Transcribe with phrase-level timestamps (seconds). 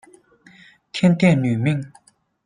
[0.91, 1.79] 天钿女命。